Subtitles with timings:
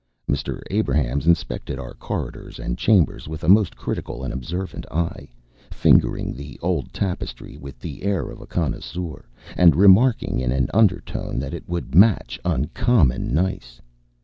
[0.27, 0.63] Mr.
[0.71, 5.29] Abrahams inspected our corridors and chambers with a most critical and observant eye,
[5.69, 9.23] fingering the old tapestry with the air of a connoisseur,
[9.55, 13.79] and remarking in an undertone that it would "match uncommon nice."